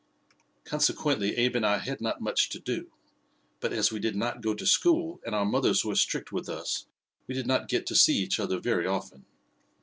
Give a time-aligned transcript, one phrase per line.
[0.63, 2.89] "Consequently Abe and I had not much to do;
[3.59, 6.87] but, as we did not go to school and our mothers were strict with us,
[7.27, 9.25] we did not get to see each other very often.